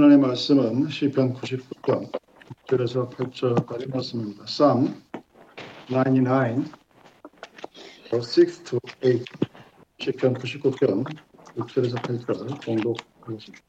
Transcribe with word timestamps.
하나님의 0.00 0.28
말씀은 0.28 0.88
시편 0.88 1.34
99편 1.34 2.10
6절에서 2.64 3.10
8절까지 3.10 3.92
말씀입니다. 3.92 4.44
Psalm 4.46 4.94
99 5.88 6.64
verse 8.08 8.42
6 8.42 8.64
to 8.64 8.80
8 9.02 9.22
시편 9.98 10.32
99편 10.32 11.04
6절에서 11.54 11.96
8절 11.96 12.64
공독하겠습니다. 12.64 13.64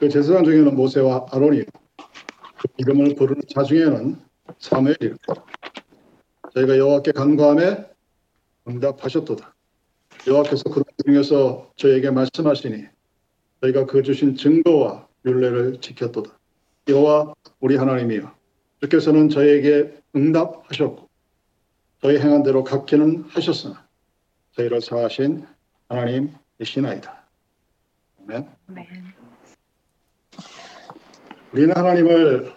그 0.00 0.08
제사장 0.08 0.42
중에는 0.42 0.74
모세와 0.74 1.26
아론이 1.30 1.62
그 1.62 2.68
이름을 2.78 3.14
부르는 3.14 3.42
자 3.54 3.62
중에는 3.62 4.16
사무엘이 4.58 5.14
저희가 6.54 6.76
여호와께 6.76 7.12
간구함에 7.12 7.88
응답하셨도다. 8.66 9.54
여호와께서 10.26 10.64
그런 10.64 10.84
중에서 11.06 11.70
저에게 11.76 12.10
말씀하시니 12.10 12.86
저희가 13.60 13.86
그 13.86 14.02
주신 14.02 14.36
증거와 14.36 15.03
윤례를 15.24 15.80
지켰도다. 15.80 16.30
여호와 16.88 17.34
우리 17.60 17.76
하나님이여 17.76 18.34
주께서는 18.82 19.28
저희에게 19.30 20.02
응답하셨고 20.14 21.08
저희 22.02 22.18
행한 22.18 22.42
대로 22.42 22.62
갚기는 22.62 23.24
하셨으나 23.28 23.86
저희를 24.52 24.82
사하신 24.82 25.46
하나님이시나이다. 25.88 27.24
아멘. 28.22 28.48
우리는 31.52 31.76
하나님을 31.76 32.52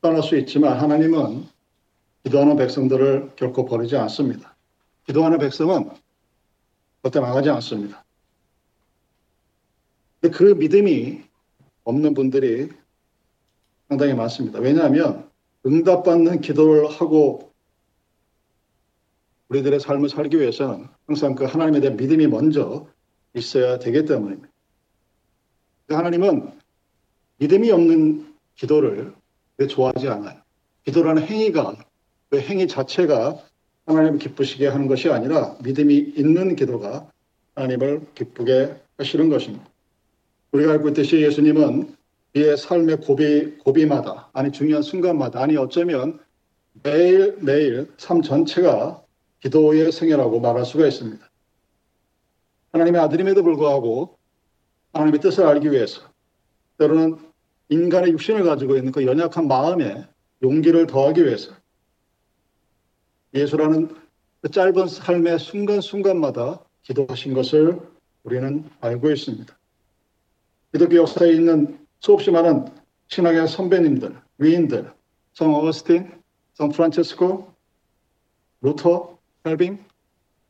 떠날 0.00 0.22
수 0.22 0.36
있지만 0.38 0.78
하나님은 0.78 1.46
기도하는 2.22 2.56
백성들을 2.56 3.32
결코 3.36 3.64
버리지 3.66 3.96
않습니다. 3.96 4.56
기도하는 5.06 5.38
백성은 5.38 5.90
절대 7.02 7.20
나가지 7.20 7.50
않습니다. 7.50 8.04
그 10.20 10.54
믿음이 10.54 11.27
없는 11.88 12.12
분들이 12.12 12.68
상당히 13.88 14.12
많습니다. 14.12 14.58
왜냐하면 14.58 15.30
응답받는 15.64 16.42
기도를 16.42 16.86
하고 16.86 17.52
우리들의 19.48 19.80
삶을 19.80 20.10
살기 20.10 20.38
위해서는 20.38 20.86
항상 21.06 21.34
그 21.34 21.44
하나님에 21.44 21.80
대한 21.80 21.96
믿음이 21.96 22.26
먼저 22.26 22.86
있어야 23.32 23.78
되기 23.78 24.04
때문입니다. 24.04 24.48
하나님은 25.88 26.52
믿음이 27.38 27.70
없는 27.70 28.34
기도를 28.56 29.14
좋아하지 29.70 30.08
않아요. 30.08 30.42
기도라는 30.84 31.22
행위가 31.22 31.74
그 32.28 32.40
행위 32.40 32.68
자체가 32.68 33.42
하나님을 33.86 34.18
기쁘시게 34.18 34.66
하는 34.66 34.86
것이 34.86 35.08
아니라 35.08 35.56
믿음이 35.64 35.96
있는 35.96 36.54
기도가 36.54 37.10
하나님을 37.54 38.08
기쁘게 38.14 38.76
하시는 38.98 39.30
것입니다. 39.30 39.67
우리가 40.52 40.72
알고 40.72 40.88
있듯이 40.88 41.20
예수님은 41.20 41.94
그의 42.32 42.56
삶의 42.56 42.98
고비, 42.98 43.58
고비마다, 43.58 44.30
아니 44.32 44.52
중요한 44.52 44.82
순간마다, 44.82 45.42
아니 45.42 45.56
어쩌면 45.56 46.20
매일매일 46.82 47.90
삶 47.96 48.22
전체가 48.22 49.02
기도의 49.40 49.92
생애라고 49.92 50.40
말할 50.40 50.64
수가 50.64 50.86
있습니다. 50.86 51.28
하나님의 52.72 53.00
아들임에도 53.00 53.42
불구하고 53.42 54.18
하나님의 54.92 55.20
뜻을 55.20 55.46
알기 55.46 55.70
위해서 55.70 56.02
때로는 56.78 57.18
인간의 57.68 58.12
육신을 58.12 58.44
가지고 58.44 58.76
있는 58.76 58.92
그 58.92 59.04
연약한 59.04 59.48
마음에 59.48 60.06
용기를 60.42 60.86
더하기 60.86 61.24
위해서 61.24 61.52
예수라는 63.34 63.94
그 64.40 64.50
짧은 64.50 64.86
삶의 64.86 65.38
순간순간마다 65.38 66.64
기도하신 66.82 67.34
것을 67.34 67.80
우리는 68.22 68.64
알고 68.80 69.10
있습니다. 69.10 69.57
기독교 70.72 70.96
역사에 70.96 71.32
있는 71.32 71.78
수없이 72.00 72.30
많은 72.30 72.66
신학의 73.08 73.48
선배님들, 73.48 74.16
위인들, 74.38 74.92
성 75.32 75.54
어거스틴, 75.54 76.10
성 76.54 76.68
프란체스코, 76.68 77.52
루터, 78.60 79.18
헬빙, 79.46 79.78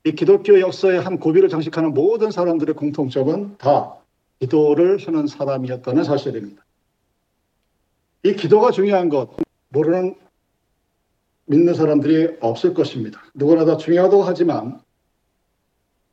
이 0.04 0.12
기독교 0.12 0.60
역사의 0.60 1.00
한 1.00 1.18
고비를 1.18 1.48
장식하는 1.48 1.94
모든 1.94 2.30
사람들의 2.30 2.74
공통점은 2.74 3.58
다 3.58 3.96
기도를 4.40 4.98
하는 5.06 5.26
사람이었다는 5.26 6.04
사실입니다. 6.04 6.64
이 8.24 8.34
기도가 8.34 8.70
중요한 8.70 9.08
것 9.08 9.36
모르는 9.68 10.16
믿는 11.46 11.74
사람들이 11.74 12.38
없을 12.40 12.74
것입니다. 12.74 13.22
누구나 13.34 13.64
다 13.64 13.76
중요하다고 13.76 14.22
하지만 14.24 14.80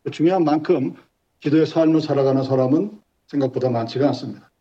그 0.03 0.11
중요한 0.11 0.43
만큼 0.43 0.95
기도의 1.39 1.65
삶을 1.65 2.01
살아가는 2.01 2.43
사람은 2.43 3.04
생각보다 3.27 3.69
많지가 3.69 4.07
않습니다. 4.07 4.51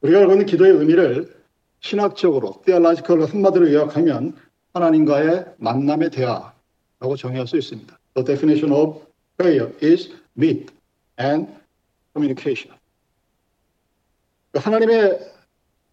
우리가 0.00 0.20
알고 0.20 0.32
있는 0.32 0.46
기도의 0.46 0.72
의미를 0.72 1.34
신학적으로 1.80 2.62
theological 2.64 3.28
한마디로 3.28 3.72
요약하면 3.72 4.36
하나님과의 4.74 5.54
만남의 5.58 6.10
대화라고 6.10 7.16
정의할 7.16 7.46
수 7.46 7.56
있습니다. 7.56 7.98
The 8.14 8.24
definition 8.24 8.72
of 8.74 9.06
prayer 9.36 9.72
is 9.82 10.10
meet 10.36 10.72
and 11.20 11.50
communication. 12.14 12.76
하나님의 14.54 15.18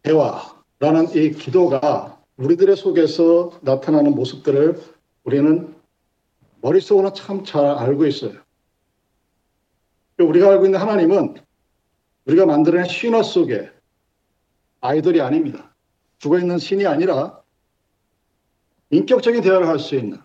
대화라는 0.03 1.15
이 1.15 1.31
기도가 1.31 2.21
우리들의 2.37 2.75
속에서 2.75 3.59
나타나는 3.61 4.11
모습들을 4.15 4.81
우리는 5.23 5.75
머릿속으로 6.61 7.13
참 7.13 7.43
잘 7.43 7.65
알고 7.65 8.05
있어요. 8.05 8.42
우리가 10.19 10.49
알고 10.49 10.65
있는 10.65 10.79
하나님은 10.79 11.35
우리가 12.25 12.45
만들어낸 12.45 12.87
신화 12.87 13.23
속에 13.23 13.69
아이돌이 14.81 15.21
아닙니다. 15.21 15.73
죽어 16.19 16.39
있는 16.39 16.57
신이 16.57 16.85
아니라 16.85 17.41
인격적인 18.91 19.41
대화를 19.41 19.67
할 19.67 19.79
수 19.79 19.95
있는 19.95 20.19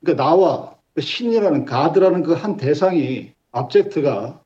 그러니까 0.00 0.22
나와 0.22 0.76
그 0.94 1.00
신이라는 1.00 1.64
가드라는 1.64 2.22
그 2.22 2.34
한 2.34 2.56
대상이 2.56 3.32
압젝트가 3.52 4.42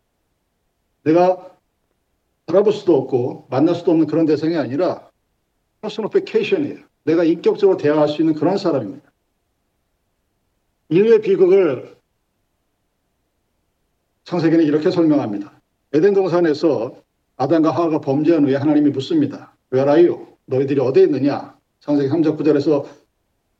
내가 1.02 1.56
알아볼 2.46 2.72
수도 2.72 2.96
없고 2.96 3.48
만날 3.50 3.74
수도 3.74 3.90
없는 3.90 4.06
그런 4.06 4.26
대상이 4.26 4.56
아니라 4.56 5.10
퍼스노피케이션이에요. 5.80 6.78
내가 7.04 7.24
인격적으로 7.24 7.76
대화할 7.76 8.08
수 8.08 8.22
있는 8.22 8.34
그런 8.34 8.56
사람입니다. 8.56 9.10
인류의 10.88 11.20
비극을 11.22 11.95
창세기는 14.26 14.64
이렇게 14.64 14.90
설명합니다. 14.90 15.52
에덴 15.92 16.12
동산에서 16.12 16.96
아담과 17.36 17.70
하와가 17.70 18.00
범죄한 18.00 18.44
후에 18.44 18.56
하나님이 18.56 18.90
묻습니다. 18.90 19.56
You? 19.70 20.26
너희들이 20.46 20.80
어디에 20.80 21.04
있느냐? 21.04 21.56
창세기 21.80 22.08
3장 22.10 22.36
9절에서 22.36 22.86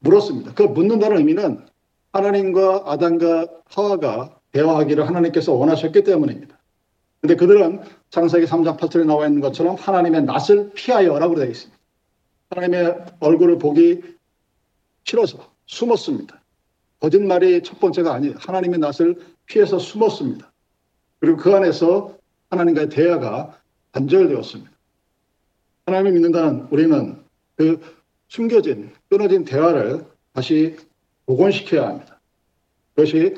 물었습니다. 0.01 0.55
그 0.55 0.65
묻는다는 0.65 1.19
의미는 1.19 1.65
하나님과 2.13 2.83
아담과 2.87 3.47
하와가 3.67 4.41
대화하기를 4.51 5.07
하나님께서 5.07 5.53
원하셨기 5.53 6.03
때문입니다. 6.03 6.59
근데 7.21 7.37
그들은 7.37 7.83
창세기 8.11 8.47
3장 8.47 8.77
8절에 8.77 9.07
나와 9.07 9.27
있는 9.27 9.41
것처럼 9.41 9.77
하나님의 9.77 10.25
낯을 10.25 10.73
피하여라고 10.75 11.37
되어 11.37 11.47
있습니다. 11.47 11.79
하나님의 12.51 13.05
얼굴을 13.21 13.59
보기 13.59 14.03
싫어서 15.05 15.53
숨었습니다. 15.67 16.43
거짓말이 16.99 17.63
첫 17.63 17.79
번째가 17.79 18.15
아니에요. 18.15 18.35
하나님의 18.39 18.81
낯을 18.81 19.17
피해서 19.47 19.79
숨었습니다. 19.79 20.53
그리고 21.21 21.37
그 21.37 21.55
안에서 21.55 22.17
하나님과의 22.51 22.89
대화가 22.89 23.59
단절되었습니다. 23.93 24.71
하나님을 25.87 26.13
믿는다는 26.13 26.69
우리는 26.71 27.23
그 27.57 27.81
숨겨진, 28.29 28.93
끊어진 29.09 29.45
대화를 29.45 30.05
다시 30.33 30.77
복원시켜야 31.27 31.89
합니다. 31.89 32.21
그것이 32.95 33.37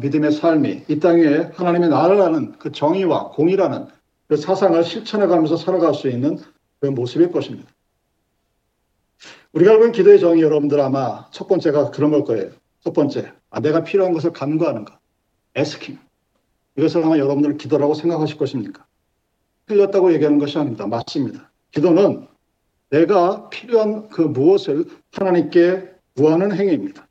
믿음의 0.00 0.32
삶이 0.32 0.84
이 0.88 1.00
땅에 1.00 1.50
하나님의 1.54 1.88
나라라는 1.88 2.58
그 2.58 2.72
정의와 2.72 3.30
공의라는 3.30 3.86
그 4.28 4.36
사상을 4.36 4.82
실천해 4.84 5.26
가면서 5.26 5.56
살아갈 5.56 5.94
수 5.94 6.08
있는 6.08 6.38
그 6.80 6.86
모습일 6.86 7.32
것입니다. 7.32 7.70
우리가 9.52 9.72
알고 9.72 9.92
기도의 9.92 10.20
정의 10.20 10.42
여러분들 10.42 10.80
아마 10.80 11.28
첫 11.30 11.48
번째가 11.48 11.90
그런 11.90 12.10
걸 12.10 12.24
거예요. 12.24 12.50
첫 12.80 12.92
번째, 12.92 13.32
아, 13.50 13.60
내가 13.60 13.82
필요한 13.82 14.12
것을 14.12 14.32
간구하는 14.32 14.84
것. 14.84 14.94
에스킹. 15.54 15.98
이것을 16.76 17.04
아마 17.04 17.18
여러분들 17.18 17.56
기도라고 17.56 17.94
생각하실 17.94 18.38
것입니까? 18.38 18.86
틀렸다고 19.66 20.12
얘기하는 20.14 20.38
것이 20.38 20.58
아닙니다. 20.58 20.86
맞습니다. 20.86 21.50
기도는 21.70 22.26
내가 22.90 23.48
필요한 23.50 24.08
그 24.08 24.22
무엇을 24.22 24.86
하나님께 25.12 25.90
구하는 26.16 26.52
행위입니다. 26.52 27.06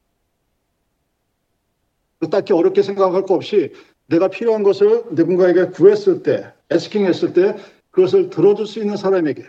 딱히 2.30 2.52
어렵게 2.54 2.82
생각할 2.82 3.24
거 3.24 3.34
없이 3.34 3.72
내가 4.08 4.28
필요한 4.28 4.64
것을 4.64 5.04
누군가에게 5.12 5.68
구했을 5.68 6.24
때, 6.24 6.52
에스킹 6.70 7.06
했을 7.06 7.34
때 7.34 7.56
그것을 7.92 8.30
들어줄 8.30 8.68
수 8.68 8.80
있는 8.80 8.98
사람에게 8.98 9.44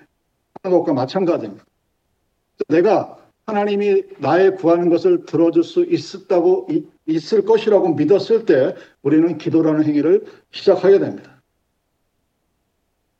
하는 0.62 0.78
것과 0.78 0.92
마찬가지입니다. 0.92 1.64
내가 2.68 3.18
하나님이 3.46 4.04
나의 4.18 4.56
구하는 4.56 4.88
것을 4.88 5.24
들어줄 5.24 5.64
수 5.64 5.84
있었다고 5.84 6.68
있을 7.10 7.44
것이라고 7.44 7.94
믿었을 7.94 8.46
때 8.46 8.74
우리는 9.02 9.38
기도라는 9.38 9.84
행위를 9.84 10.24
시작하게 10.50 10.98
됩니다. 10.98 11.42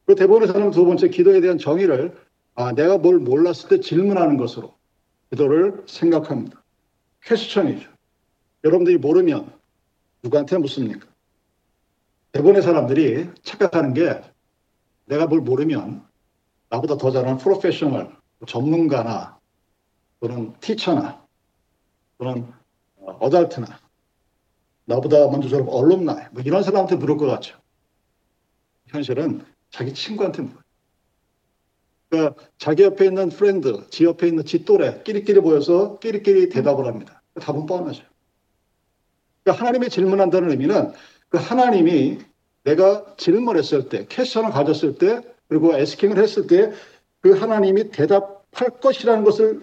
그 0.06 0.14
대본에서는 0.14 0.70
두 0.70 0.84
번째 0.84 1.08
기도에 1.08 1.40
대한 1.40 1.58
정의를 1.58 2.16
아, 2.54 2.72
내가 2.72 2.98
뭘 2.98 3.18
몰랐을 3.18 3.68
때 3.68 3.80
질문하는 3.80 4.36
것으로 4.36 4.74
기도를 5.30 5.84
생각합니다. 5.86 6.62
퀘스천이죠. 7.22 7.88
여러분들이 8.64 8.98
모르면 8.98 9.52
누구한테 10.22 10.58
묻습니까? 10.58 11.06
대부분의 12.32 12.62
사람들이 12.62 13.28
착각하는 13.42 13.94
게 13.94 14.20
내가 15.06 15.26
뭘 15.26 15.40
모르면 15.40 16.04
나보다 16.68 16.96
더 16.96 17.10
잘하는 17.10 17.38
professional, 17.38 18.16
전문가나 18.46 19.38
또는 20.20 20.54
teacher나 20.60 21.24
또는 22.18 22.52
adult나 23.04 23.66
나보다 24.84 25.28
먼저 25.28 25.48
졸업한 25.48 25.68
누나 25.68 26.28
뭐 26.32 26.42
이런 26.42 26.62
사람한테 26.62 26.96
물을 26.96 27.16
것 27.16 27.26
같죠. 27.26 27.58
현실은 28.88 29.44
자기 29.70 29.94
친구한테 29.94 30.42
물어요. 30.42 30.60
그러니까 32.08 32.42
자기 32.58 32.82
옆에 32.82 33.06
있는 33.06 33.28
friend, 33.28 33.88
지 33.90 34.04
옆에 34.04 34.26
있는 34.26 34.44
지 34.44 34.64
또래 34.64 35.02
끼리끼리 35.04 35.40
모여서 35.40 35.98
끼리끼리 36.00 36.48
대답을 36.48 36.86
합니다. 36.86 37.22
답은 37.40 37.66
뻔하죠. 37.66 38.02
그러니까 39.44 39.64
하나님이 39.64 39.88
질문한다는 39.90 40.50
의미는 40.50 40.92
그 41.28 41.38
하나님이 41.38 42.18
내가 42.64 43.14
질문했을 43.16 43.88
때, 43.88 44.06
캐션을 44.08 44.50
가졌을 44.50 44.98
때, 44.98 45.22
그리고 45.48 45.74
에스킹을 45.74 46.18
했을 46.18 46.46
때 46.46 46.72
그 47.20 47.32
하나님이 47.32 47.90
대답할 47.90 48.80
것이라는 48.80 49.24
것을 49.24 49.62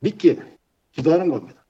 믿기에 0.00 0.38
기도하는 0.92 1.28
겁니다. 1.28 1.61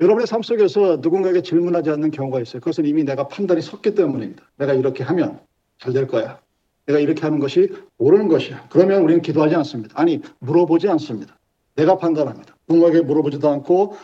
여러분의 0.00 0.26
삶 0.26 0.42
속에서 0.42 0.98
누군가에게 1.00 1.42
질문하지 1.42 1.90
않는 1.90 2.10
경우가 2.12 2.40
있어요. 2.40 2.60
그것은 2.60 2.86
이미 2.86 3.04
내가 3.04 3.26
판단이 3.28 3.60
섰기 3.60 3.94
때문입니다. 3.94 4.44
내가 4.56 4.74
이렇게 4.74 5.02
하면 5.04 5.40
잘 5.78 5.92
될 5.92 6.06
거야. 6.06 6.40
내가 6.86 7.00
이렇게 7.00 7.20
하는 7.22 7.38
것이 7.38 7.68
옳은 7.98 8.28
것이야. 8.28 8.68
그러면 8.70 9.02
우리는 9.02 9.20
기도하지 9.20 9.54
않습니다. 9.56 10.00
아니, 10.00 10.20
물어보지 10.38 10.88
않습니다. 10.88 11.36
내가 11.74 11.98
판단합니다. 11.98 12.56
누군가에게 12.68 13.02
물어보지도 13.02 13.48
않고 13.48 13.96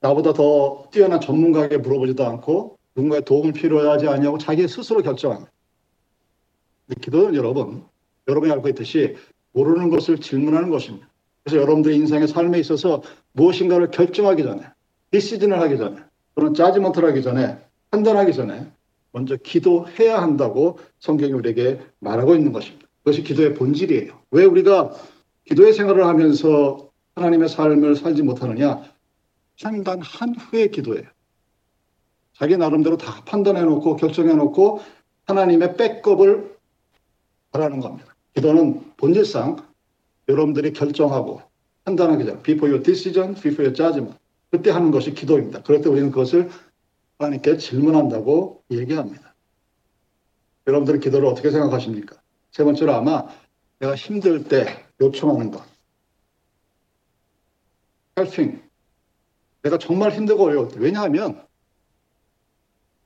나보다 0.00 0.32
더 0.32 0.84
뛰어난 0.90 1.20
전문가에게 1.20 1.76
물어보지도 1.78 2.24
않고 2.24 2.78
누군가의 2.96 3.24
도움을 3.24 3.52
필요하지 3.52 4.08
않냐고 4.08 4.38
자기 4.38 4.66
스스로 4.66 5.02
결정합니다. 5.02 5.50
기도는 7.00 7.34
여러분, 7.34 7.84
여러분이 8.28 8.52
알고 8.52 8.68
있듯이 8.70 9.16
모르는 9.52 9.90
것을 9.90 10.18
질문하는 10.18 10.70
것입니다. 10.70 11.08
그래서 11.44 11.60
여러분들의 11.62 11.96
인생의 11.96 12.28
삶에 12.28 12.58
있어서 12.60 13.02
무엇인가를 13.32 13.90
결정하기 13.90 14.42
전에, 14.42 14.62
디시즌을 15.12 15.60
하기 15.60 15.78
전에, 15.78 15.96
또는 16.34 16.54
짜지먼트를 16.54 17.08
하기 17.10 17.22
전에, 17.22 17.58
판단하기 17.90 18.32
전에 18.32 18.66
먼저 19.12 19.36
기도해야 19.36 20.20
한다고 20.20 20.78
성경이 20.98 21.32
우리에게 21.32 21.80
말하고 22.00 22.34
있는 22.34 22.52
것입니다. 22.52 22.88
그것이 22.98 23.22
기도의 23.22 23.54
본질이에요. 23.54 24.18
왜 24.30 24.44
우리가 24.44 24.92
기도의 25.44 25.74
생활을 25.74 26.06
하면서 26.06 26.90
하나님의 27.14 27.48
삶을 27.48 27.96
살지 27.96 28.22
못하느냐? 28.22 28.82
판단한 29.62 30.34
후에 30.38 30.68
기도해요. 30.68 31.04
자기 32.32 32.56
나름대로 32.56 32.96
다 32.96 33.22
판단해놓고 33.26 33.96
결정해놓고 33.96 34.80
하나님의 35.26 35.76
백업을 35.76 36.56
바라는 37.50 37.80
겁니다. 37.80 38.16
기도는 38.34 38.80
본질상 38.96 39.56
여러분들이 40.28 40.72
결정하고 40.72 41.42
판단하기 41.84 42.24
전, 42.24 42.42
before 42.42 42.72
your 42.72 42.82
decision, 42.82 43.34
before 43.34 43.64
your 43.64 43.74
judgment. 43.74 44.21
그때 44.52 44.70
하는 44.70 44.90
것이 44.90 45.14
기도입니다. 45.14 45.62
그럴 45.62 45.80
때 45.80 45.88
우리는 45.88 46.10
그것을 46.10 46.50
하나님께 47.18 47.56
질문한다고 47.56 48.62
얘기합니다. 48.70 49.34
여러분들은 50.66 51.00
기도를 51.00 51.26
어떻게 51.26 51.50
생각하십니까? 51.50 52.20
세 52.50 52.62
번째로 52.62 52.92
아마 52.92 53.26
내가 53.78 53.96
힘들 53.96 54.44
때 54.44 54.66
요청하는 55.00 55.50
것. 55.50 55.64
helping. 58.18 58.62
내가 59.62 59.78
정말 59.78 60.12
힘들고 60.12 60.44
어려울 60.44 60.68
때. 60.68 60.76
왜냐하면 60.78 61.46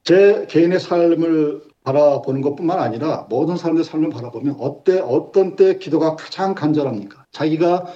제 0.03 0.47
개인의 0.51 0.81
삶을 0.81 1.63
바라보는 1.85 2.41
것뿐만 2.41 2.81
아니라 2.81 3.27
모든 3.31 3.57
사람들의 3.57 3.85
삶을 3.85 4.11
바라보면 4.11 4.57
어때 4.59 4.99
어떤 4.99 5.55
때 5.55 5.79
기도가 5.79 6.17
가장 6.17 6.57
간절합니까? 6.57 7.27
자기가 7.31 7.95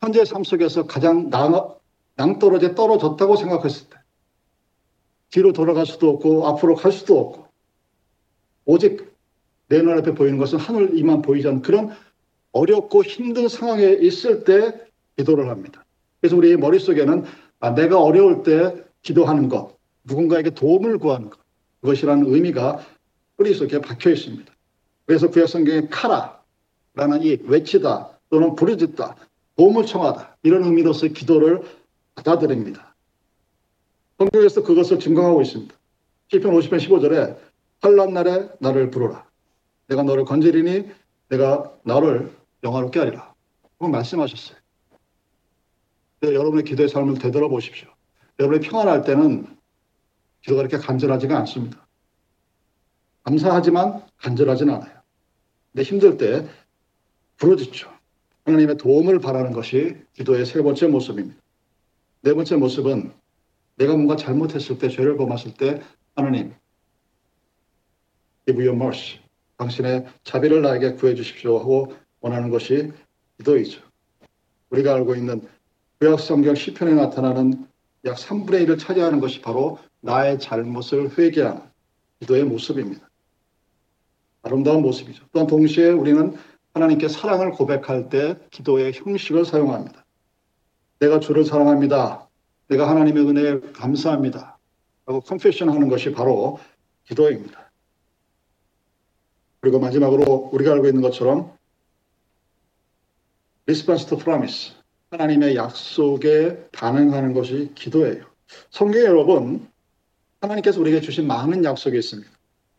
현재 0.00 0.24
삶 0.24 0.42
속에서 0.42 0.86
가장 0.86 1.30
낭, 1.30 1.78
낭떠러지에 2.20 2.74
떨어졌다고 2.74 3.36
생각했을 3.36 3.88
때 3.88 3.96
뒤로 5.30 5.52
돌아갈 5.52 5.86
수도 5.86 6.10
없고 6.10 6.46
앞으로 6.48 6.74
갈 6.74 6.92
수도 6.92 7.18
없고 7.18 7.46
오직 8.66 9.10
내 9.68 9.80
눈앞에 9.80 10.14
보이는 10.14 10.36
것은 10.36 10.58
하늘 10.58 10.98
이만 10.98 11.22
보이지 11.22 11.48
않는 11.48 11.62
그런 11.62 11.90
어렵고 12.52 13.04
힘든 13.04 13.48
상황에 13.48 13.84
있을 14.00 14.44
때 14.44 14.74
기도를 15.16 15.48
합니다. 15.48 15.84
그래서 16.20 16.36
우리 16.36 16.56
머릿속에는 16.56 17.24
아, 17.60 17.74
내가 17.74 18.02
어려울 18.02 18.42
때 18.42 18.74
기도하는 19.02 19.48
것, 19.48 19.76
누군가에게 20.04 20.50
도움을 20.50 20.98
구하는 20.98 21.30
것, 21.30 21.38
그것이라는 21.80 22.26
의미가 22.26 22.84
머릿속에 23.36 23.80
박혀 23.80 24.10
있습니다. 24.10 24.52
그래서 25.06 25.30
구약 25.30 25.48
성경에 25.48 25.88
카라라는 25.88 27.22
이 27.22 27.38
외치다 27.44 28.18
또는 28.28 28.54
부르짖다, 28.56 29.16
도움을 29.56 29.86
청하다 29.86 30.36
이런 30.42 30.64
의미로서 30.64 31.08
기도를 31.08 31.62
받아들입니다. 32.14 32.94
성경에서 34.18 34.62
그것을 34.62 34.98
증거하고 34.98 35.42
있습니다. 35.42 35.74
시편 36.28 36.52
50편 36.52 36.78
15절에 36.78 37.38
환란 37.80 38.12
날에 38.12 38.48
나를 38.60 38.90
부르라. 38.90 39.26
내가 39.88 40.02
너를 40.02 40.24
건지리니 40.24 40.90
내가 41.28 41.74
나를 41.84 42.32
영화롭게 42.62 42.98
하리라. 42.98 43.32
그건 43.78 43.92
말씀하셨어요. 43.92 44.58
여러분의 46.22 46.64
기도의 46.64 46.88
삶을 46.88 47.18
되돌아보십시오. 47.18 47.88
여러분이 48.38 48.60
평안할 48.68 49.02
때는 49.02 49.46
기도가 50.42 50.62
그렇게 50.62 50.76
간절하지가 50.76 51.36
않습니다. 51.38 51.86
감사하지만 53.24 54.04
간절하지는 54.18 54.74
않아요. 54.74 55.00
근데 55.72 55.82
힘들 55.82 56.16
때 56.16 56.46
부러지죠. 57.36 57.90
하나님의 58.44 58.76
도움을 58.76 59.18
바라는 59.18 59.52
것이 59.52 59.96
기도의 60.14 60.44
세 60.46 60.62
번째 60.62 60.88
모습입니다. 60.88 61.40
네 62.22 62.34
번째 62.34 62.56
모습은 62.56 63.12
내가 63.76 63.94
뭔가 63.94 64.16
잘못했을 64.16 64.78
때, 64.78 64.88
죄를 64.88 65.16
범했을 65.16 65.54
때 65.54 65.80
하나님, 66.14 66.54
give 68.46 68.62
your 68.62 68.76
mercy. 68.76 69.20
당신의 69.56 70.06
자비를 70.24 70.62
나에게 70.62 70.94
구해 70.94 71.14
주십시오 71.14 71.58
하고 71.58 71.94
원하는 72.20 72.50
것이 72.50 72.92
기도이죠. 73.38 73.82
우리가 74.70 74.94
알고 74.94 75.14
있는 75.14 75.46
구약 75.98 76.20
성경 76.20 76.54
시편에 76.54 76.94
나타나는 76.94 77.66
약 78.04 78.16
3분의 78.16 78.66
1을 78.66 78.78
차지하는 78.78 79.20
것이 79.20 79.40
바로 79.40 79.78
나의 80.00 80.38
잘못을 80.40 81.16
회개하는 81.16 81.62
기도의 82.20 82.44
모습입니다. 82.44 83.08
아름다운 84.42 84.82
모습이죠. 84.82 85.24
또한 85.32 85.46
동시에 85.46 85.90
우리는 85.90 86.34
하나님께 86.72 87.08
사랑을 87.08 87.50
고백할 87.50 88.08
때 88.08 88.36
기도의 88.50 88.92
형식을 88.92 89.44
사용합니다. 89.44 89.99
내가 91.00 91.18
주를 91.18 91.44
사랑합니다. 91.44 92.28
내가 92.68 92.88
하나님의 92.88 93.26
은혜에 93.26 93.60
감사합니다. 93.72 94.58
라고 95.06 95.20
컨페션 95.20 95.70
하는 95.70 95.88
것이 95.88 96.12
바로 96.12 96.60
기도입니다. 97.04 97.70
그리고 99.60 99.80
마지막으로 99.80 100.50
우리가 100.52 100.72
알고 100.72 100.86
있는 100.86 101.02
것처럼 101.02 101.52
response 103.66 104.08
to 104.08 104.18
promise. 104.18 104.72
하나님의 105.10 105.56
약속에 105.56 106.68
반응하는 106.70 107.32
것이 107.32 107.72
기도예요. 107.74 108.26
성경 108.70 109.02
여러분, 109.02 109.68
하나님께서 110.40 110.80
우리에게 110.80 111.00
주신 111.00 111.26
많은 111.26 111.64
약속이 111.64 111.98
있습니다. 111.98 112.30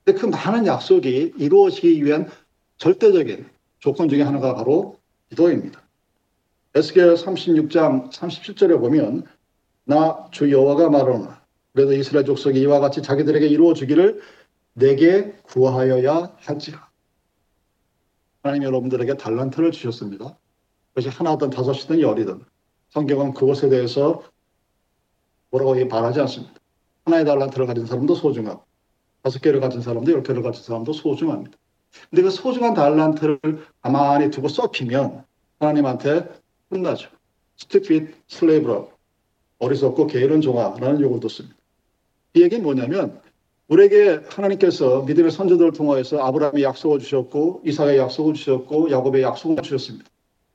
근데 0.05 0.19
그 0.19 0.25
많은 0.27 0.65
약속이 0.65 1.33
이루어지기 1.37 2.03
위한 2.05 2.29
절대적인 2.77 3.49
조건 3.79 4.09
중에 4.09 4.21
하나가 4.21 4.55
바로 4.55 4.97
기도입니다. 5.29 5.80
에스겔 6.73 7.15
36장 7.15 8.11
37절에 8.11 8.79
보면 8.79 9.23
나 9.85 10.29
주 10.31 10.51
여호와가 10.51 10.89
말하노라. 10.89 11.41
그래서 11.73 11.93
이스라엘 11.93 12.25
족속이 12.25 12.59
이와 12.61 12.79
같이 12.79 13.01
자기들에게 13.01 13.47
이루어 13.47 13.73
주기를 13.73 14.21
내게 14.73 15.33
구하여야 15.43 16.35
할지라. 16.37 16.89
하나님 18.43 18.63
여러분들에게 18.63 19.15
달란트를 19.15 19.71
주셨습니다. 19.71 20.37
그것이 20.89 21.09
하나든 21.09 21.49
다섯이든 21.49 21.99
열이든 21.99 22.41
성경은 22.89 23.33
그것에 23.33 23.69
대해서 23.69 24.23
뭐라고 25.49 25.73
말하지 25.85 26.21
않습니다. 26.21 26.53
하나의 27.05 27.25
달란트를 27.25 27.65
가진 27.67 27.85
사람도 27.85 28.15
소중하고 28.15 28.63
다섯 29.21 29.41
개를 29.41 29.59
가진 29.59 29.81
사람도 29.81 30.11
열 30.11 30.23
개를 30.23 30.41
가진 30.41 30.63
사람도 30.63 30.93
소중합니다. 30.93 31.57
근데 32.09 32.21
그 32.21 32.29
소중한 32.29 32.73
달란트를 32.73 33.39
가만히 33.81 34.29
두고 34.29 34.47
썩히면 34.47 35.25
하나님한테 35.59 36.40
끝나죠. 36.71 37.09
stupid 37.59 38.13
slave로 38.29 38.91
어리석고 39.59 40.07
게으른 40.07 40.41
종아라는 40.41 41.01
욕을 41.01 41.19
뒀습니다. 41.19 41.55
이 42.33 42.41
얘기는 42.41 42.63
뭐냐면 42.63 43.21
우리에게 43.67 44.21
하나님께서 44.27 45.03
믿음의 45.03 45.31
선조들을 45.31 45.73
통하여서 45.73 46.19
아브라함의 46.19 46.63
약속을 46.63 46.99
주셨고 46.99 47.61
이삭의 47.65 47.97
약속을 47.99 48.33
주셨고 48.33 48.89
야곱의 48.89 49.21
약속을 49.21 49.61
주셨습니다. 49.61 50.09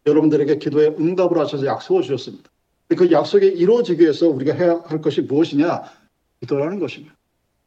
여러분들에게 0.06 0.58
기도에 0.58 0.88
응답을 0.99 1.38
하셔서 1.38 1.64
약속을 1.66 2.02
주셨습니다. 2.02 2.50
그 2.96 3.11
약속이 3.11 3.46
이루어지기 3.46 4.02
위해서 4.02 4.28
우리가 4.28 4.54
해야 4.54 4.82
할 4.85 5.00
것이 5.00 5.23
무엇이냐? 5.23 5.85
기도라는 6.40 6.78
것입니다. 6.78 7.15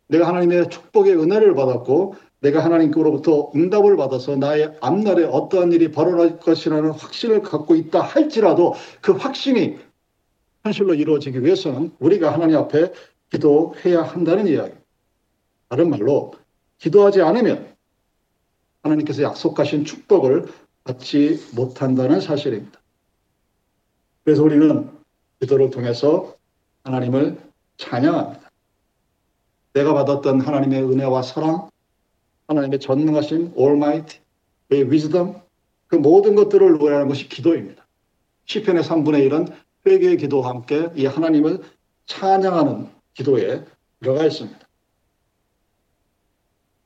내가 0.09 0.27
하나님의 0.27 0.69
축복의 0.69 1.15
은혜를 1.15 1.55
받았고 1.55 2.15
내가 2.41 2.63
하나님께로부터 2.63 3.51
응답을 3.55 3.95
받아서 3.95 4.35
나의 4.35 4.75
앞날에 4.81 5.25
어떠한 5.25 5.71
일이 5.71 5.91
벌어질 5.91 6.39
것이라는 6.39 6.91
확신을 6.91 7.41
갖고 7.41 7.75
있다 7.75 8.01
할지라도 8.01 8.75
그 9.01 9.11
확신이 9.11 9.77
현실로 10.63 10.93
이루어지기 10.93 11.43
위해서는 11.43 11.91
우리가 11.99 12.33
하나님 12.33 12.57
앞에 12.57 12.91
기도해야 13.31 14.01
한다는 14.01 14.47
이야기. 14.47 14.73
다른 15.69 15.89
말로 15.89 16.33
기도하지 16.79 17.21
않으면 17.21 17.75
하나님께서 18.81 19.21
약속하신 19.23 19.85
축복을 19.85 20.47
받지 20.83 21.39
못한다는 21.53 22.19
사실입니다. 22.19 22.79
그래서 24.23 24.43
우리는 24.43 24.89
기도를 25.39 25.69
통해서 25.69 26.35
하나님을 26.83 27.37
찬양합니다. 27.77 28.48
내가 29.79 29.93
받았던 29.93 30.41
하나님의 30.41 30.83
은혜와 30.83 31.21
사랑, 31.21 31.69
하나님의 32.48 32.79
전능하심, 32.79 33.53
Almighty, 33.57 34.21
그의 34.67 34.83
wisdom, 34.83 35.36
그 35.88 35.95
모든 35.95 36.36
것들을 36.36 36.77
노래하는 36.77 37.07
것이 37.07 37.29
기도입니다. 37.29 37.88
시편의 38.45 38.83
3분의 38.83 39.29
1은 39.29 39.53
회개의 39.86 40.17
기도와 40.17 40.50
함께 40.50 40.89
이 40.95 41.05
하나님을 41.05 41.62
찬양하는 42.07 42.89
기도에 43.13 43.63
들어가 44.01 44.25
있습니다. 44.25 44.59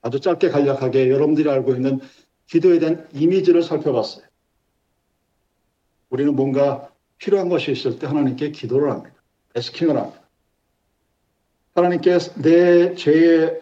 아주 0.01 0.19
짧게 0.19 0.49
간략하게 0.49 1.09
여러분들이 1.09 1.49
알고 1.49 1.73
있는 1.73 1.99
기도에 2.47 2.77
대한 2.77 3.07
이미지를 3.13 3.63
살펴봤어요. 3.63 4.25
우리는 6.09 6.35
뭔가 6.35 6.91
필요한 7.17 7.49
것이 7.49 7.71
있을 7.71 7.97
때 7.97 8.05
하나님께 8.05 8.51
기도를 8.51 8.91
합니다. 8.91 9.15
asking을 9.55 9.97
합니다. 9.97 10.22
하나님께 11.75 12.17
내 12.41 12.95
죄의 12.95 13.61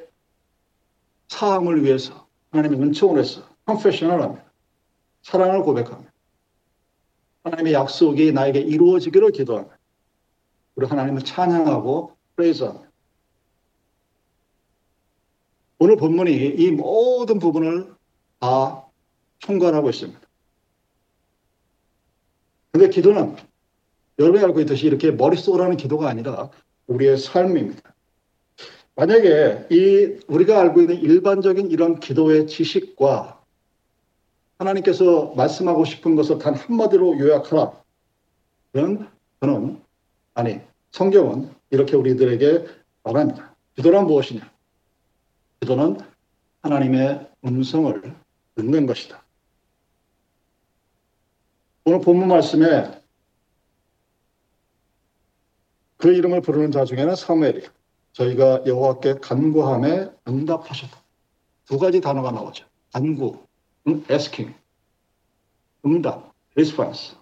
사함을 1.29 1.83
위해서 1.83 2.27
하나님의 2.51 2.81
은총을 2.81 3.19
해서 3.19 3.47
confession을 3.65 4.21
합니다. 4.21 4.43
사랑을 5.23 5.61
고백합니다. 5.61 6.11
하나님의 7.43 7.73
약속이 7.73 8.33
나에게 8.33 8.59
이루어지기를 8.59 9.31
기도합니다. 9.31 9.77
우리 10.75 10.87
하나님을 10.87 11.21
찬양하고 11.23 12.15
프레이즈합니다. 12.35 12.91
오늘 15.79 15.95
본문이 15.95 16.31
이 16.31 16.71
모든 16.71 17.39
부분을 17.39 17.93
다 18.39 18.85
총괄하고 19.39 19.89
있습니다. 19.89 20.19
근데 22.71 22.89
기도는 22.89 23.35
여러분이 24.19 24.43
알고 24.43 24.59
있듯이 24.61 24.85
이렇게 24.85 25.11
머릿속으로 25.11 25.63
하는 25.63 25.77
기도가 25.77 26.09
아니라 26.09 26.49
우리의 26.87 27.17
삶입니다. 27.17 27.90
만약에 28.95 29.67
이 29.71 30.19
우리가 30.27 30.59
알고 30.59 30.81
있는 30.81 30.95
일반적인 30.97 31.71
이런 31.71 31.99
기도의 31.99 32.47
지식과 32.47 33.41
하나님께서 34.57 35.33
말씀하고 35.35 35.85
싶은 35.85 36.15
것을 36.15 36.37
단 36.37 36.53
한마디로 36.53 37.19
요약하라. 37.19 37.81
그런 38.71 39.09
저는 39.39 39.81
아니 40.33 40.59
성경은 40.91 41.51
이렇게 41.71 41.95
우리들에게 41.95 42.65
말합니다. 43.03 43.55
기도란 43.75 44.05
무엇이냐? 44.05 44.51
기도는 45.61 45.97
하나님의 46.61 47.29
음성을 47.45 48.01
듣는 48.55 48.85
것이다. 48.85 49.23
오늘 51.85 52.01
본문 52.01 52.27
말씀에 52.27 53.01
그 55.97 56.13
이름을 56.13 56.41
부르는 56.41 56.71
자 56.71 56.85
중에는 56.85 57.15
사무엘이 57.15 57.63
저희가 58.13 58.63
여호와께 58.65 59.15
간구함에 59.21 60.09
응답하셨다. 60.27 60.97
두 61.65 61.77
가지 61.77 62.01
단어가 62.01 62.31
나오죠. 62.31 62.65
간구, 62.93 63.37
응, 63.87 64.03
asking, 64.09 64.53
응답, 65.85 66.33
response. 66.55 67.15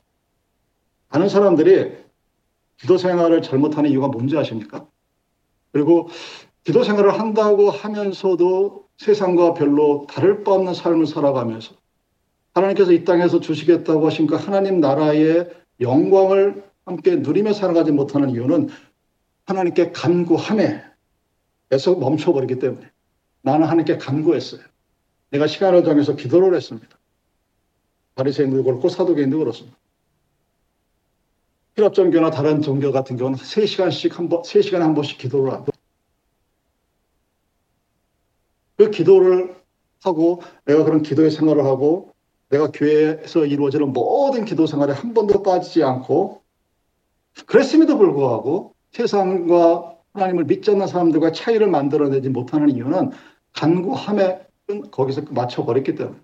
많은 1.10 1.30
사람들이 1.30 1.98
기도 2.78 2.98
생활을 2.98 3.42
잘못하는 3.42 3.90
이유가 3.90 4.08
뭔지 4.08 4.38
아십니까? 4.38 4.88
그리고 5.72 6.10
기도 6.64 6.84
생활을 6.84 7.20
한다고 7.20 7.70
하면서도 7.70 8.88
세상과 8.98 9.54
별로 9.54 10.06
다를 10.10 10.44
바 10.44 10.54
없는 10.54 10.74
삶을 10.74 11.08
살아가면서 11.08 11.74
하나님께서 12.54 12.92
이 12.92 13.06
땅에서 13.06 13.40
주시겠다고 13.40 14.06
하신 14.06 14.28
그 14.28 14.36
하나님 14.36 14.80
나라의 14.80 15.50
영광을 15.80 16.64
함께 16.86 17.16
누리며 17.16 17.54
살아가지 17.54 17.92
못하는 17.92 18.32
이유는 18.32 18.70
하나님께 19.50 19.92
간구함에 19.92 20.84
에서 21.72 21.96
멈춰버리기 21.96 22.60
때문에 22.60 22.90
나는 23.42 23.68
하나님께 23.68 23.98
간구했어요. 23.98 24.62
내가 25.32 25.48
시간을 25.48 25.84
정해서 25.84 26.16
기도를 26.16 26.56
했습니다. 26.56 26.88
바리새인도 28.16 28.64
그렇고 28.64 28.90
사도계인도 28.90 29.40
그렇습니다. 29.40 29.78
힐랍 31.76 31.94
종교나 31.94 32.32
다른 32.32 32.62
종교 32.62 32.92
같은 32.92 33.18
경우는 33.18 33.38
3시간씩 33.38 34.14
한 34.14 34.30
번, 34.30 34.42
3시간에 34.42 34.80
한 34.80 34.96
번씩 34.96 35.18
기도를 35.18 35.54
합니다. 35.54 35.72
그 38.78 38.92
기도를 38.92 39.56
하고 40.04 40.42
내가 40.66 40.84
그런 40.84 41.02
기도의 41.02 41.32
생활을 41.32 41.66
하고 41.66 42.14
내가 42.50 42.72
교회에서 42.72 43.46
이루어지는 43.46 43.94
모든 43.94 44.46
기도 44.46 44.66
생활에 44.66 44.94
한 44.94 45.14
번도 45.14 45.44
빠지지 45.44 45.84
않고 45.84 46.42
그랬음에도 47.46 47.98
불구하고 47.98 48.74
세상과 48.92 49.96
하나님을 50.14 50.46
믿지 50.46 50.72
않는 50.72 50.88
사람들과 50.88 51.32
차이를 51.32 51.68
만들어내지 51.68 52.30
못하는 52.30 52.70
이유는 52.70 53.12
간구함에 53.54 54.48
거기서 54.92 55.24
멈춰버렸기 55.30 55.96
때문에 55.96 56.18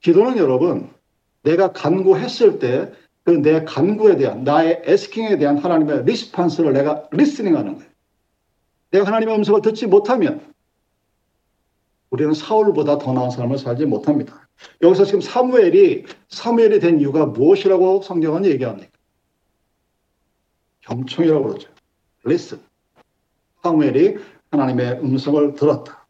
기도는 0.00 0.38
여러분 0.38 0.90
내가 1.42 1.72
간구했을 1.72 2.58
때 2.58 2.92
그 3.24 3.42
내 3.42 3.64
간구에 3.64 4.16
대한 4.16 4.44
나의 4.44 4.82
asking에 4.84 5.38
대한 5.38 5.58
하나님의 5.58 6.04
response를 6.04 6.72
내가 6.72 7.08
listening 7.12 7.56
하는 7.56 7.76
거예요. 7.76 7.90
내가 8.90 9.06
하나님의 9.06 9.36
음성을 9.36 9.60
듣지 9.62 9.86
못하면 9.86 10.40
우리는 12.10 12.34
사울보다 12.34 12.98
더 12.98 13.12
나은 13.12 13.30
삶을 13.30 13.58
살지 13.58 13.86
못합니다. 13.86 14.48
여기서 14.82 15.04
지금 15.04 15.20
사무엘이 15.20 16.06
사무엘이 16.28 16.80
된 16.80 16.98
이유가 16.98 17.26
무엇이라고 17.26 18.02
성경은 18.02 18.44
얘기합니까? 18.46 18.89
경청이라고 20.90 21.44
그러죠. 21.44 21.68
listen. 22.26 22.62
사무엘이 23.62 24.16
하나님의 24.50 25.00
음성을 25.02 25.54
들었다. 25.54 26.06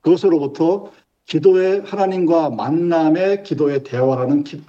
그것으로부터 0.00 0.90
기도의 1.26 1.82
하나님과 1.82 2.50
만남의 2.50 3.44
기도의 3.44 3.84
대화라는 3.84 4.44
기, 4.44 4.62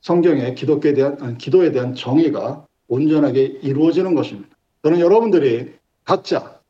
성경의 0.00 0.54
기독교에 0.54 0.94
대한 0.94 1.38
기도에 1.38 1.72
대한 1.72 1.94
정의가 1.94 2.66
온전하게 2.88 3.42
이루어지는 3.62 4.14
것입니다. 4.14 4.54
저는 4.82 5.00
여러분들이 5.00 5.74
각자 6.04 6.60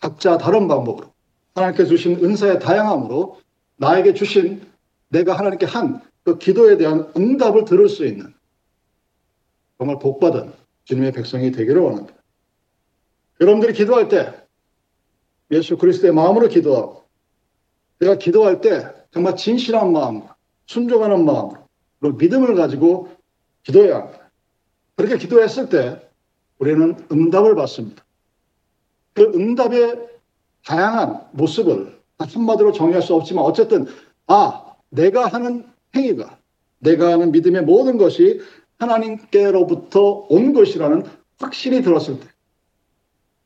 각자 0.00 0.38
다른 0.38 0.66
방법으로 0.66 1.12
하나님께 1.54 1.84
주신 1.84 2.24
은사의 2.24 2.58
다양함으로 2.58 3.38
나에게 3.76 4.14
주신 4.14 4.66
내가 5.08 5.38
하나님께 5.38 5.66
한 5.66 6.10
그 6.22 6.38
기도에 6.38 6.76
대한 6.76 7.10
응답을 7.16 7.64
들을 7.64 7.88
수 7.88 8.06
있는 8.06 8.32
정말 9.80 9.98
복받은 9.98 10.52
주님의 10.84 11.12
백성이 11.12 11.52
되기를 11.52 11.80
원합니다. 11.80 12.14
여러분들이 13.40 13.72
기도할 13.72 14.08
때 14.08 14.34
예수 15.50 15.78
그리스도의 15.78 16.12
마음으로 16.12 16.48
기도하고 16.48 17.04
내가 17.98 18.16
기도할 18.16 18.60
때 18.60 18.92
정말 19.10 19.36
진실한 19.36 19.90
마음과 19.92 20.36
순종하는 20.66 21.24
마음으로 21.24 22.18
믿음을 22.18 22.54
가지고 22.56 23.08
기도해야 23.62 23.96
합니다. 23.96 24.30
그렇게 24.96 25.16
기도했을 25.16 25.70
때 25.70 26.06
우리는 26.58 26.94
응답을 27.10 27.54
받습니다. 27.54 28.04
그 29.14 29.32
응답의 29.34 30.10
다양한 30.62 31.26
모습을 31.32 31.98
한마디로 32.18 32.72
정의할 32.72 33.00
수 33.00 33.14
없지만 33.14 33.44
어쨌든 33.46 33.86
아 34.26 34.74
내가 34.90 35.26
하는 35.26 35.64
행위가 35.96 36.38
내가 36.80 37.12
하는 37.12 37.32
믿음의 37.32 37.62
모든 37.62 37.96
것이 37.96 38.42
하나님께로부터 38.80 40.26
온 40.28 40.52
것이라는 40.52 41.04
확신이 41.38 41.82
들었을 41.82 42.18
때 42.18 42.26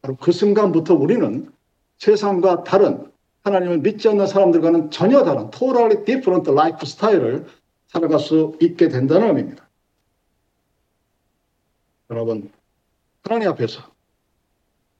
바로 0.03 0.17
그 0.17 0.33
순간부터 0.33 0.95
우리는 0.95 1.51
세상과 1.99 2.65
다른 2.65 3.11
하나님을 3.43 3.79
믿지 3.79 4.09
않는 4.09 4.27
사람들과는 4.27 4.91
전혀 4.91 5.23
다른 5.23 5.51
totally 5.51 6.05
different 6.05 6.51
life 6.51 6.87
스타일을 6.87 7.47
살아갈 7.89 8.19
수 8.19 8.57
있게 8.61 8.89
된다는 8.89 9.29
의미입니다. 9.29 9.69
여러분 12.11 12.51
하나님 13.23 13.49
앞에서 13.49 13.83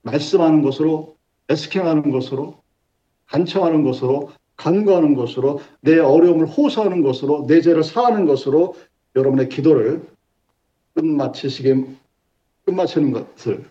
말씀하는 0.01 0.61
것으로 0.61 1.15
애스킹하는 1.49 2.11
것으로 2.11 2.61
간청하는 3.27 3.83
것으로 3.83 4.31
간구하는 4.57 5.15
것으로 5.15 5.61
내 5.81 5.99
어려움을 5.99 6.47
호소하는 6.47 7.01
것으로 7.03 7.45
내 7.47 7.61
죄를 7.61 7.83
사하는 7.83 8.25
것으로 8.25 8.75
여러분의 9.15 9.49
기도를 9.49 10.14
끝마치시게 10.95 11.85
끝마치는 12.65 13.11
것을 13.11 13.69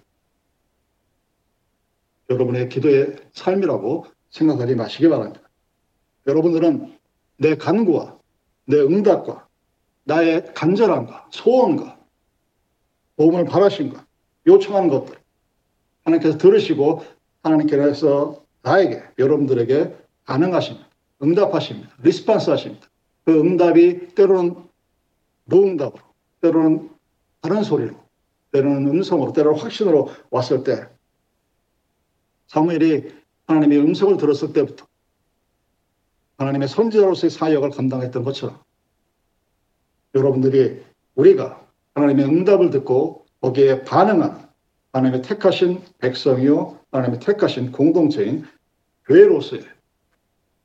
여러분의 2.30 2.68
기도의 2.68 3.16
삶이라고 3.32 4.06
생각하지 4.30 4.74
마시기 4.76 5.08
바랍니다. 5.08 5.40
여러분들은 6.26 6.96
내 7.36 7.56
간구와 7.56 8.18
내 8.66 8.78
응답과 8.78 9.46
나의 10.04 10.52
간절함과 10.54 11.28
소원과 11.30 11.98
도움을 13.16 13.44
바라신가 13.44 14.06
요청하는 14.46 14.88
것들 14.88 15.16
하나님께서 16.04 16.38
들으시고 16.38 17.04
하나님께서 17.42 18.44
나에게 18.62 19.02
여러분들에게 19.18 19.96
반응하십니다. 20.24 20.88
응답하십니다. 21.22 21.90
리스판스 22.02 22.50
하십니다. 22.50 22.88
그 23.24 23.38
응답이 23.38 24.14
때로는 24.14 24.56
무응답으로 25.44 26.02
때로는 26.40 26.93
다른 27.44 27.62
소리로 27.62 27.94
때로는 28.52 28.88
음성으로 28.88 29.34
때로는 29.34 29.60
확신으로 29.60 30.08
왔을 30.30 30.64
때 30.64 30.88
사무엘이 32.46 33.12
하나님의 33.46 33.80
음성을 33.80 34.16
들었을 34.16 34.54
때부터 34.54 34.86
하나님의 36.38 36.68
선지자로서의 36.68 37.30
사역을 37.30 37.68
감당했던 37.68 38.24
것처럼 38.24 38.58
여러분들이 40.14 40.82
우리가 41.16 41.62
하나님의 41.94 42.24
응답을 42.24 42.70
듣고 42.70 43.26
거기에 43.42 43.84
반응하는 43.84 44.38
하나님의 44.94 45.20
택하신 45.20 45.82
백성이요 45.98 46.80
하나님의 46.92 47.20
택하신 47.20 47.72
공동체인 47.72 48.46
교회로서의 49.04 49.64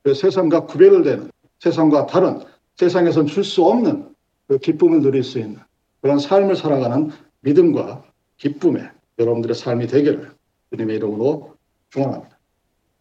그 0.03 0.13
세상과 0.13 0.65
구별을 0.67 1.03
되는 1.03 1.29
세상과 1.59 2.05
다른 2.05 2.39
세상에선 2.77 3.27
줄 3.27 3.43
수 3.43 3.65
없는 3.65 4.15
그 4.47 4.59
기쁨을 4.59 5.01
누릴 5.01 5.25
수 5.25 5.39
있는 5.39 5.59
그런 6.01 6.19
삶을 6.19 6.55
살아가는 6.55 7.11
믿음과 7.41 8.03
기쁨의 8.37 8.89
여러분들의 9.17 9.55
삶이 9.55 9.87
되기를 9.87 10.31
주님의 10.71 10.95
이름으로 10.97 11.55
축원합니다. 11.89 12.37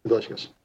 기도하시겠습니다. 0.03 0.58